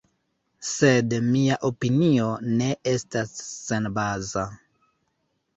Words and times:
Sed 0.67 1.13
mia 1.25 1.57
opinio 1.69 2.29
ne 2.53 2.71
estas 2.95 3.37
senbaza. 3.51 4.51